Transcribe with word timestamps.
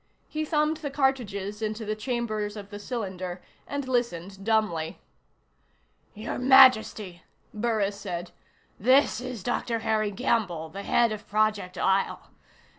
He 0.27 0.45
thumbed 0.45 0.77
the 0.77 0.89
cartridges 0.89 1.61
into 1.61 1.85
the 1.85 1.95
chambers 1.95 2.57
of 2.57 2.71
the 2.71 2.79
cylinder 2.79 3.39
and 3.67 3.87
listened 3.87 4.43
dumbly. 4.43 4.97
"Your 6.15 6.39
Majesty," 6.39 7.21
Burris 7.53 7.99
said, 7.99 8.31
"this 8.79 9.21
is 9.23 9.43
Dr. 9.43 9.77
Harry 9.85 10.09
Gamble, 10.09 10.69
the 10.69 10.81
head 10.81 11.11
of 11.11 11.27
Project 11.29 11.77
Isle. 11.77 12.15
Dr. 12.17 12.29